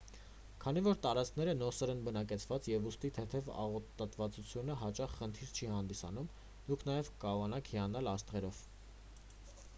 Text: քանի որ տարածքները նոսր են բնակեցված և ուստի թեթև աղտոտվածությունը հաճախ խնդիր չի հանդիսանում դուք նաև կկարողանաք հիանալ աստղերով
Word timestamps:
քանի 0.61 0.81
որ 0.85 0.95
տարածքները 1.01 1.53
նոսր 1.57 1.91
են 1.93 1.99
բնակեցված 2.07 2.69
և 2.71 2.87
ուստի 2.93 3.11
թեթև 3.17 3.51
աղտոտվածությունը 3.65 4.79
հաճախ 4.85 5.15
խնդիր 5.21 5.53
չի 5.59 5.71
հանդիսանում 5.75 6.33
դուք 6.71 6.89
նաև 6.93 7.15
կկարողանաք 7.15 7.73
հիանալ 7.77 8.15
աստղերով 8.17 8.67